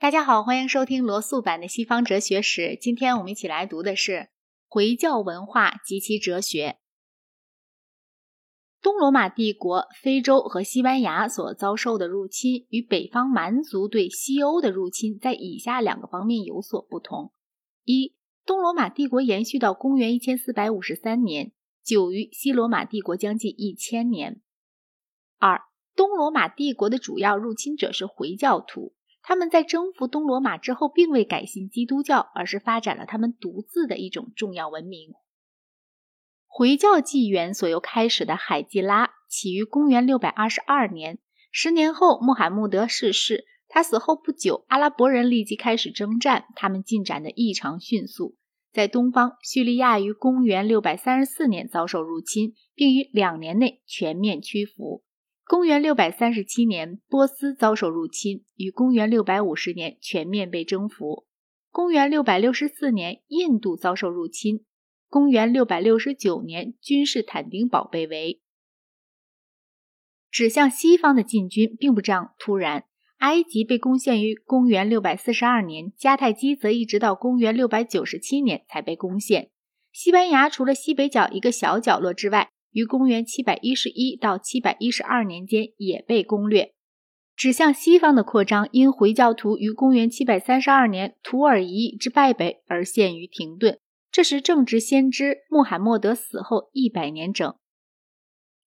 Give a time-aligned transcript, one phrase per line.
[0.00, 2.74] 大家好，欢迎收听罗素版的西方哲学史。
[2.80, 4.30] 今天我们一起来读的是
[4.66, 6.78] 回教文化及其哲学。
[8.80, 17.34] 东罗马帝国非洲和西班牙所遭受的入侵，与北方蛮族对西欧的入侵，在以下两个方面有所不同：
[17.84, 18.14] 一、
[18.46, 21.52] 东罗马帝国延续到公元一千四百五十三年，
[21.84, 24.40] 久于西罗马帝国将近一千年；
[25.36, 25.60] 二、
[25.94, 28.94] 东罗马帝国的主要入侵者是回教徒。
[29.30, 35.12] 他们在征服东罗马之后，并未改信基督教，而是发展了他们独自的一种重要文明。
[36.48, 41.20] 回教纪元所由开始的海基拉起于公元622年，
[41.52, 43.44] 十年后穆罕默德逝世。
[43.68, 48.36] 他死后不久，阿拉伯人立即开始征战，他们进展的异常迅速。
[48.72, 55.04] 在东方，叙利亚于公元634年遭受入侵，并于两年内全面屈服。
[55.50, 61.26] 公元六百三十七年，波斯遭受入侵，于公元六百五十年全面被征服。
[61.72, 64.64] 公元六百六十四年，印度遭受入侵。
[65.08, 68.40] 公元六百六十九年，君士坦丁堡被围。
[70.30, 72.84] 指向西方的进军并不这样突然。
[73.18, 79.50] 埃及被攻陷于公元六百四十二年，迦太基则一直到公元六百九十七年才被攻陷。
[79.90, 86.72] 西班牙除了西北角一个小角落之外，于公元711到712年间也被攻略，
[87.36, 93.78] 指向西方的扩张因回教徒于公元732年图尔一役之败北而陷于停顿。
[94.12, 97.54] 这时正值先知穆罕默德死后一百年整。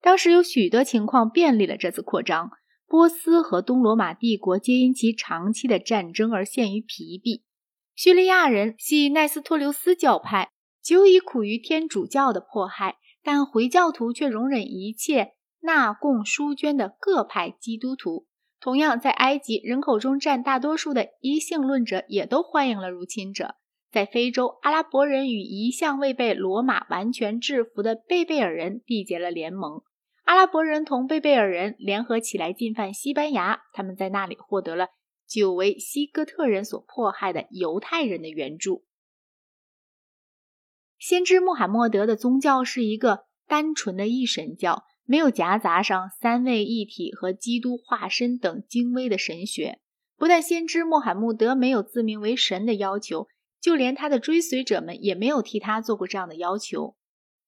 [0.00, 2.50] 当时有许多情况便利了这次扩张，
[2.86, 7.42] 波斯和东罗马帝国皆因其长期的战争而陷于疲弊。
[7.96, 10.50] 叙利亚人系奈斯托留斯教派，
[10.82, 12.96] 久已苦于天主教的迫害。
[13.24, 18.26] 但回教徒却容忍一切纳贡书捐的各派基督徒。
[18.60, 23.56] 同样，在埃及，人口中占大多数的一性论者也都欢迎了入侵者。
[23.90, 29.82] 在非洲，阿拉伯人与一向未被罗马完全制服的贝贝尔人缔结了联盟。
[30.24, 34.88] 阿拉伯人同贝贝尔人联合起来进犯西班牙，他们在那里获得了
[35.28, 38.84] 久为西哥特人所迫害的犹太人的援助。
[41.06, 49.80] 先知穆罕默德的宗教是一个单纯的一神教，没有夹杂上三位一体和基督化身等精微的神学。
[50.16, 53.28] 不但先知穆罕默德没有自命为神的要求，
[53.60, 56.96] 就连他的追随者们也没有替他做过这样的要求。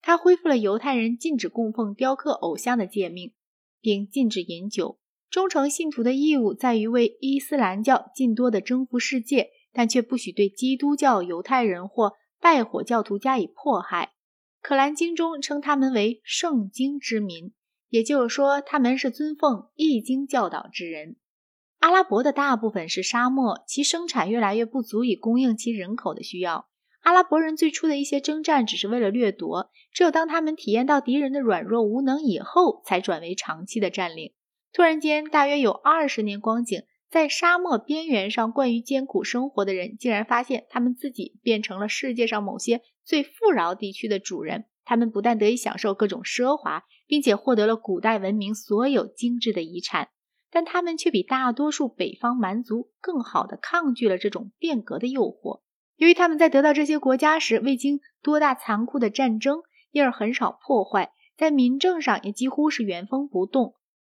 [0.02, 3.32] 他恢复了犹太人禁止供奉雕刻偶像的诫命，
[3.80, 4.98] 并禁止饮酒。
[5.30, 12.12] 忠诚信徒的义务在于为伊斯兰教尽多的征服世界，但却不许对基督教犹太人或。
[12.46, 14.12] 拜火教徒加以迫害，
[14.62, 17.52] 《可兰经》中称他们为圣经之民，
[17.88, 21.16] 也就是说，他们是尊奉易经教导之人。
[21.80, 26.68] 阿拉伯的大部分是沙漠，其生产越来越不足以供应其人口的需要。
[27.00, 34.34] 阿拉伯人最初的一些征战只是为了掠夺，只有当他们体验到敌人的软弱无能以后，才转为长期的占领。
[34.72, 36.84] 突然间，大约有二十年光景。
[37.16, 44.66] 在沙漠边缘上惯于艰苦生活的人，竟然发现他们自己变成了世界上某些最富饶地区的主人。
[44.84, 50.10] 他们不但得以享受各种奢华，并且获得了古代文明所有精致的遗产，
[50.50, 55.62] 但他们却比大多数北方蛮族更好地抗拒了这种变革的诱惑。
[55.96, 63.74] 由于他们在得到这些国家时未经多大残酷的战争，因而很少破坏，在民政上也几乎是原封不动。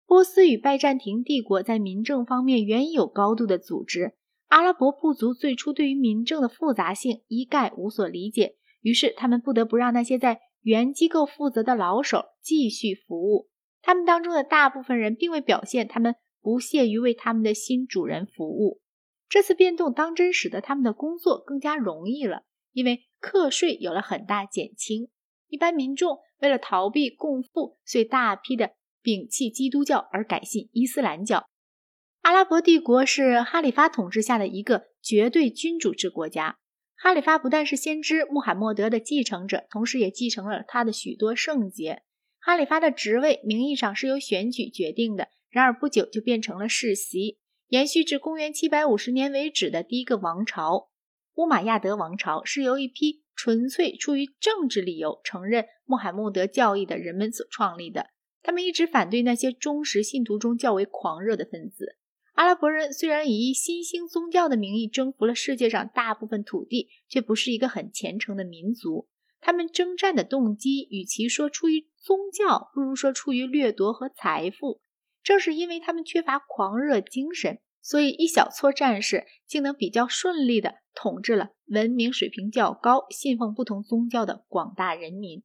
[0.08, 4.14] 波斯与拜占庭帝国在民政方面原有高度的组织，
[4.46, 13.50] 阿拉伯部族最初对于民政的复杂性一概无所理解，于是他们不得不让那些在原机构负责的老手继续服务。
[13.82, 18.80] 他们当中的大部分人并未表现他们不屑于为他们的新主人服务。
[19.28, 25.10] 这次变动当真使得他们的工作更加容易了，因为课税有了很大减轻。
[25.48, 28.70] 一般民众为了逃避共富，遂大批的。
[29.08, 31.48] 摒弃基督教而改信伊斯兰教。
[32.20, 36.58] 阿拉伯帝国是哈里发统治下的一个绝对君主制国家。
[36.94, 42.02] 哈里发不但是先知穆罕默德的继承者，同时也继承了他的许多圣节。
[42.38, 47.38] 哈里发的职位名义上是由选举决定的，然而不久就变成了世袭，
[47.68, 50.90] 延续至公元750年为止的第一个王朝——
[51.36, 58.10] 乌马亚德王朝，是由一批纯粹出于政治理由承认穆罕默德教义的人们所创立的。
[58.48, 61.98] 他们一直反对那些忠实信徒中较为狂热的分子。
[62.32, 69.06] 阿拉伯人虽然以一新兴宗教的名义征服了世界上大部分土地，却不是一个很虔诚的民族。
[69.38, 74.80] 他们征战的动机，与其说出于宗教，不如说出于掠夺和财富。
[75.22, 85.42] 正是因为他们缺乏狂热精神，所以一小撮战士竟能比较顺利地统治了文明水平较高、信奉不同宗教的广大人民。